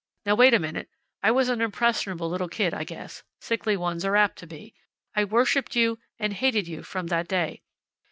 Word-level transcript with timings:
Now, 0.25 0.33
wait 0.33 0.55
a 0.55 0.57
minute. 0.57 0.89
I 1.21 1.29
was 1.29 1.47
an 1.47 1.61
impressionable 1.61 2.27
little 2.27 2.49
kid, 2.49 2.73
I 2.73 2.83
guess. 2.85 3.21
Sickly 3.39 3.77
ones 3.77 4.03
are 4.03 4.15
apt 4.15 4.39
to 4.39 4.47
be. 4.47 4.73
I 5.15 5.23
worshiped 5.25 5.75
you 5.75 5.99
and 6.17 6.33
hated 6.33 6.67
you 6.67 6.81
from 6.81 7.05
that 7.07 7.27
day. 7.27 7.61